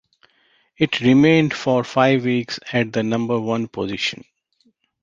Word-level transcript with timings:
It 0.77 0.99
remained 1.01 1.53
for 1.53 1.83
five 1.83 2.25
weeks 2.25 2.59
at 2.73 2.91
the 2.91 3.03
number-one 3.03 3.67
position. 3.67 4.23